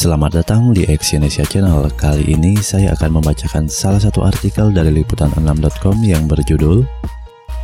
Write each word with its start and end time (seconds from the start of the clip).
Selamat 0.00 0.40
datang 0.40 0.72
di 0.72 0.88
Exyonesia 0.88 1.44
Channel. 1.44 1.92
Kali 1.92 2.32
ini 2.32 2.56
saya 2.56 2.96
akan 2.96 3.20
membacakan 3.20 3.68
salah 3.68 4.00
satu 4.00 4.24
artikel 4.24 4.72
dari 4.72 4.88
liputan6.com 4.96 6.00
yang 6.00 6.24
berjudul 6.24 6.88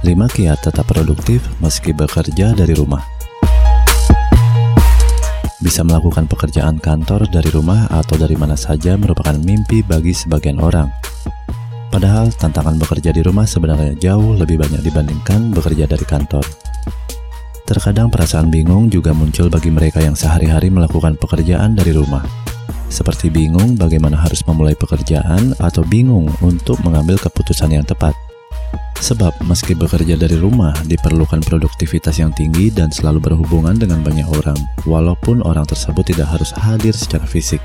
5 0.04 0.36
kiat 0.36 0.60
tetap 0.60 0.84
produktif 0.84 1.40
meski 1.64 1.96
bekerja 1.96 2.52
dari 2.52 2.76
rumah. 2.76 3.00
Bisa 5.64 5.80
melakukan 5.80 6.28
pekerjaan 6.28 6.76
kantor 6.76 7.24
dari 7.32 7.48
rumah 7.48 7.88
atau 7.88 8.20
dari 8.20 8.36
mana 8.36 8.52
saja 8.52 9.00
merupakan 9.00 9.40
mimpi 9.40 9.80
bagi 9.80 10.12
sebagian 10.12 10.60
orang. 10.60 10.92
Padahal 11.88 12.36
tantangan 12.36 12.76
bekerja 12.76 13.16
di 13.16 13.24
rumah 13.24 13.48
sebenarnya 13.48 13.96
jauh 13.96 14.36
lebih 14.36 14.60
banyak 14.60 14.84
dibandingkan 14.84 15.56
bekerja 15.56 15.88
dari 15.88 16.04
kantor. 16.04 16.44
Terkadang 17.66 18.14
perasaan 18.14 18.46
bingung 18.46 18.86
juga 18.86 19.10
muncul 19.10 19.50
bagi 19.50 19.74
mereka 19.74 19.98
yang 19.98 20.14
sehari-hari 20.14 20.70
melakukan 20.70 21.18
pekerjaan 21.18 21.74
dari 21.74 21.90
rumah. 21.90 22.22
Seperti 22.86 23.26
bingung 23.26 23.74
bagaimana 23.74 24.14
harus 24.14 24.46
memulai 24.46 24.78
pekerjaan 24.78 25.50
atau 25.58 25.82
bingung 25.82 26.30
untuk 26.46 26.78
mengambil 26.86 27.18
keputusan 27.18 27.74
yang 27.74 27.82
tepat. 27.82 28.14
Sebab 29.02 29.42
meski 29.42 29.74
bekerja 29.74 30.14
dari 30.14 30.38
rumah 30.38 30.72
diperlukan 30.86 31.42
produktivitas 31.42 32.22
yang 32.22 32.30
tinggi 32.38 32.70
dan 32.70 32.94
selalu 32.94 33.18
berhubungan 33.34 33.74
dengan 33.74 34.00
banyak 34.00 34.30
orang, 34.30 34.56
walaupun 34.86 35.42
orang 35.42 35.66
tersebut 35.66 36.06
tidak 36.06 36.30
harus 36.32 36.54
hadir 36.54 36.94
secara 36.94 37.26
fisik. 37.26 37.60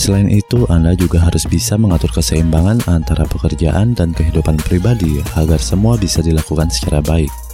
Selain 0.00 0.28
itu, 0.32 0.64
Anda 0.72 0.96
juga 0.96 1.20
harus 1.20 1.44
bisa 1.44 1.76
mengatur 1.76 2.12
keseimbangan 2.16 2.88
antara 2.88 3.28
pekerjaan 3.28 3.92
dan 3.92 4.16
kehidupan 4.16 4.56
pribadi 4.64 5.20
agar 5.36 5.60
semua 5.60 6.00
bisa 6.00 6.24
dilakukan 6.24 6.72
secara 6.72 7.04
baik. 7.04 7.45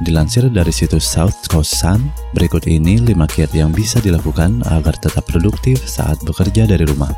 Dilansir 0.00 0.48
dari 0.48 0.72
situs 0.72 1.04
South 1.04 1.44
Coast 1.52 1.76
Sun, 1.76 2.08
berikut 2.32 2.64
ini 2.64 2.96
5 3.04 3.20
kiat 3.36 3.52
yang 3.52 3.68
bisa 3.68 4.00
dilakukan 4.00 4.64
agar 4.72 4.96
tetap 4.96 5.28
produktif 5.28 5.76
saat 5.84 6.16
bekerja 6.24 6.64
dari 6.64 6.88
rumah. 6.88 7.12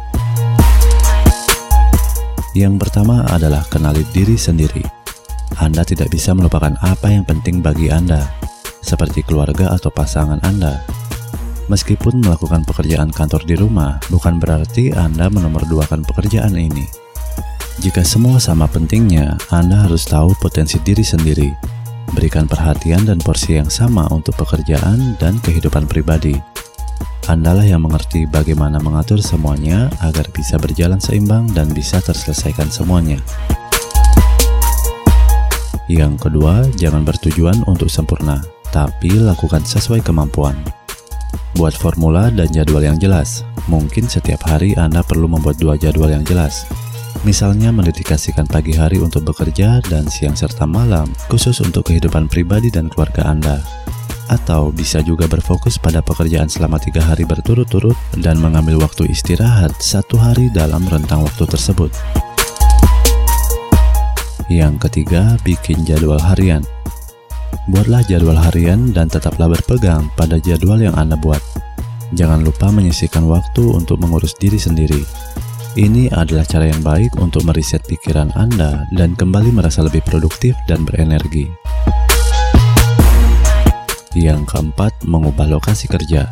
Yang 2.59 2.83
pertama 2.83 3.23
adalah 3.31 3.63
kenali 3.71 4.03
diri 4.11 4.35
sendiri. 4.35 4.83
Anda 5.63 5.87
tidak 5.87 6.11
bisa 6.11 6.35
melupakan 6.35 6.75
apa 6.83 7.07
yang 7.07 7.23
penting 7.23 7.63
bagi 7.63 7.87
Anda, 7.87 8.27
seperti 8.83 9.23
keluarga 9.23 9.71
atau 9.71 9.95
pasangan 9.95 10.43
Anda. 10.43 10.83
Meskipun 11.71 12.19
melakukan 12.19 12.67
pekerjaan 12.67 13.15
kantor 13.15 13.47
di 13.47 13.55
rumah, 13.63 14.03
bukan 14.11 14.43
berarti 14.43 14.91
Anda 14.91 15.31
menomorduakan 15.31 16.03
pekerjaan 16.03 16.59
ini. 16.59 16.91
Jika 17.79 18.03
semua 18.03 18.43
sama 18.43 18.67
pentingnya, 18.67 19.39
Anda 19.55 19.87
harus 19.87 20.03
tahu 20.03 20.35
potensi 20.43 20.83
diri 20.83 21.07
sendiri 21.07 21.73
Berikan 22.11 22.51
perhatian 22.51 23.07
dan 23.07 23.23
porsi 23.23 23.63
yang 23.63 23.71
sama 23.71 24.11
untuk 24.11 24.35
pekerjaan 24.35 25.15
dan 25.23 25.39
kehidupan 25.47 25.87
pribadi. 25.87 26.35
Andalah 27.31 27.63
yang 27.63 27.87
mengerti 27.87 28.27
bagaimana 28.27 28.83
mengatur 28.83 29.23
semuanya 29.23 29.87
agar 30.03 30.27
bisa 30.35 30.59
berjalan 30.59 30.99
seimbang 30.99 31.47
dan 31.55 31.71
bisa 31.71 32.03
terselesaikan 32.03 32.67
semuanya. 32.67 33.23
Yang 35.87 36.27
kedua, 36.27 36.67
jangan 36.75 37.07
bertujuan 37.07 37.63
untuk 37.71 37.87
sempurna, 37.87 38.43
tapi 38.75 39.15
lakukan 39.15 39.63
sesuai 39.63 40.03
kemampuan. 40.03 40.59
Buat 41.55 41.77
formula 41.79 42.33
dan 42.33 42.49
jadwal 42.51 42.83
yang 42.83 42.99
jelas. 42.99 43.47
Mungkin 43.71 44.11
setiap 44.11 44.43
hari 44.49 44.75
Anda 44.75 45.07
perlu 45.07 45.31
membuat 45.31 45.63
dua 45.63 45.79
jadwal 45.79 46.11
yang 46.11 46.27
jelas, 46.27 46.67
Misalnya 47.23 47.71
mendedikasikan 47.71 48.51
pagi 48.51 48.75
hari 48.75 48.99
untuk 48.99 49.23
bekerja 49.31 49.79
dan 49.87 50.11
siang 50.11 50.35
serta 50.35 50.67
malam 50.67 51.07
khusus 51.31 51.63
untuk 51.63 51.87
kehidupan 51.87 52.27
pribadi 52.27 52.67
dan 52.67 52.91
keluarga 52.91 53.31
Anda. 53.31 53.63
Atau 54.27 54.75
bisa 54.75 54.99
juga 55.07 55.31
berfokus 55.31 55.79
pada 55.79 56.03
pekerjaan 56.03 56.51
selama 56.51 56.83
tiga 56.83 56.99
hari 56.99 57.23
berturut-turut 57.23 57.95
dan 58.19 58.43
mengambil 58.43 58.83
waktu 58.83 59.07
istirahat 59.07 59.71
satu 59.79 60.19
hari 60.19 60.51
dalam 60.51 60.83
rentang 60.91 61.23
waktu 61.23 61.47
tersebut. 61.47 61.95
Yang 64.51 64.91
ketiga, 64.91 65.39
bikin 65.47 65.87
jadwal 65.87 66.19
harian. 66.19 66.67
Buatlah 67.71 68.03
jadwal 68.11 68.35
harian 68.51 68.91
dan 68.91 69.07
tetaplah 69.07 69.47
berpegang 69.47 70.11
pada 70.19 70.43
jadwal 70.43 70.83
yang 70.83 70.99
Anda 70.99 71.15
buat. 71.15 71.39
Jangan 72.19 72.43
lupa 72.43 72.75
menyisihkan 72.75 73.23
waktu 73.31 73.63
untuk 73.63 74.03
mengurus 74.03 74.35
diri 74.35 74.59
sendiri 74.59 75.07
ini 75.77 76.13
adalah 76.13 76.45
cara 76.45 76.69
yang 76.69 76.85
baik 76.85 77.17
untuk 77.17 77.49
meriset 77.49 77.81
pikiran 77.89 78.29
Anda 78.37 78.85
dan 78.93 79.17
kembali 79.17 79.57
merasa 79.57 79.81
lebih 79.81 80.05
produktif 80.05 80.53
dan 80.69 80.85
berenergi. 80.85 81.49
Yang 84.13 84.45
keempat, 84.53 84.93
mengubah 85.09 85.49
lokasi 85.49 85.89
kerja. 85.89 86.29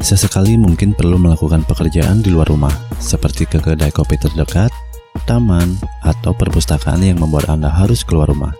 Sesekali 0.00 0.56
mungkin 0.56 0.96
perlu 0.96 1.20
melakukan 1.20 1.66
pekerjaan 1.68 2.24
di 2.24 2.32
luar 2.32 2.48
rumah, 2.48 2.72
seperti 2.96 3.44
ke 3.44 3.60
kedai 3.60 3.92
kopi 3.92 4.16
terdekat, 4.16 4.72
taman, 5.28 5.76
atau 6.00 6.32
perpustakaan 6.32 7.04
yang 7.04 7.20
membuat 7.20 7.52
Anda 7.52 7.68
harus 7.68 8.00
keluar 8.00 8.32
rumah. 8.32 8.56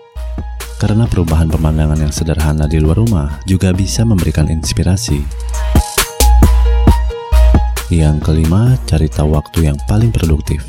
Karena 0.77 1.09
perubahan 1.09 1.49
pemandangan 1.49 1.97
yang 1.97 2.13
sederhana 2.13 2.69
di 2.69 2.77
luar 2.77 3.01
rumah 3.01 3.41
juga 3.49 3.73
bisa 3.73 4.05
memberikan 4.05 4.47
inspirasi. 4.47 5.25
Yang 7.89 8.21
kelima, 8.21 8.77
cari 8.85 9.09
tahu 9.09 9.33
waktu 9.33 9.65
yang 9.65 9.77
paling 9.89 10.13
produktif. 10.13 10.61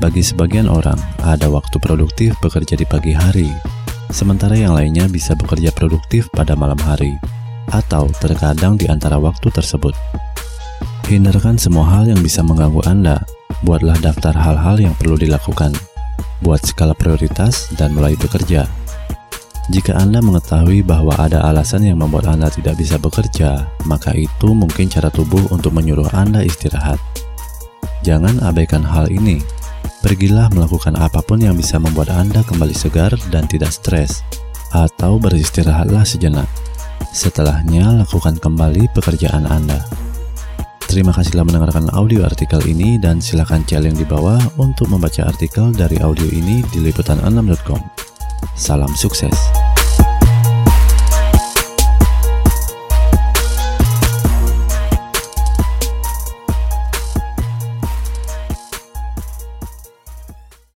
Bagi 0.00 0.24
sebagian 0.24 0.64
orang, 0.64 0.96
ada 1.20 1.44
waktu 1.52 1.76
produktif 1.76 2.32
bekerja 2.40 2.72
di 2.72 2.88
pagi 2.88 3.12
hari, 3.12 3.52
sementara 4.08 4.56
yang 4.56 4.72
lainnya 4.72 5.12
bisa 5.12 5.36
bekerja 5.36 5.68
produktif 5.76 6.32
pada 6.32 6.56
malam 6.56 6.80
hari, 6.80 7.12
atau 7.68 8.08
terkadang 8.16 8.80
di 8.80 8.88
antara 8.88 9.20
waktu 9.20 9.52
tersebut. 9.52 9.92
Hindarkan 11.04 11.60
semua 11.60 11.84
hal 11.84 12.08
yang 12.08 12.24
bisa 12.24 12.40
mengganggu 12.40 12.80
Anda. 12.88 13.20
Buatlah 13.60 14.00
daftar 14.00 14.32
hal-hal 14.32 14.80
yang 14.80 14.96
perlu 14.96 15.20
dilakukan. 15.20 15.76
Buat 16.40 16.64
skala 16.64 16.96
prioritas 16.96 17.68
dan 17.76 17.92
mulai 17.92 18.16
bekerja. 18.16 18.64
Jika 19.66 19.98
Anda 19.98 20.22
mengetahui 20.22 20.86
bahwa 20.86 21.18
ada 21.18 21.42
alasan 21.42 21.82
yang 21.82 21.98
membuat 21.98 22.30
Anda 22.30 22.46
tidak 22.46 22.78
bisa 22.78 23.02
bekerja, 23.02 23.66
maka 23.82 24.14
itu 24.14 24.54
mungkin 24.54 24.86
cara 24.86 25.10
tubuh 25.10 25.42
untuk 25.50 25.74
menyuruh 25.74 26.06
Anda 26.14 26.46
istirahat. 26.46 27.02
Jangan 28.06 28.38
abaikan 28.46 28.86
hal 28.86 29.10
ini. 29.10 29.42
Pergilah 30.06 30.54
melakukan 30.54 30.94
apa 30.94 31.18
pun 31.18 31.42
yang 31.42 31.58
bisa 31.58 31.82
membuat 31.82 32.14
Anda 32.14 32.46
kembali 32.46 32.70
segar 32.78 33.10
dan 33.34 33.50
tidak 33.50 33.74
stres, 33.74 34.22
atau 34.70 35.18
beristirahatlah 35.18 36.06
sejenak. 36.06 36.46
Setelahnya, 37.10 38.06
lakukan 38.06 38.38
kembali 38.38 38.86
pekerjaan 38.94 39.50
Anda. 39.50 39.82
Terima 40.86 41.10
kasih 41.10 41.34
telah 41.34 41.50
mendengarkan 41.50 41.90
audio 41.90 42.22
artikel 42.22 42.62
ini 42.62 43.02
dan 43.02 43.18
silakan 43.18 43.66
cek 43.66 43.82
link 43.82 43.98
di 43.98 44.06
bawah 44.06 44.38
untuk 44.62 44.86
membaca 44.86 45.26
artikel 45.26 45.74
dari 45.74 45.98
audio 45.98 46.30
ini 46.30 46.62
di 46.70 46.78
liputan6.com. 46.86 48.05
Salam 48.54 48.96
sukses. 48.96 49.65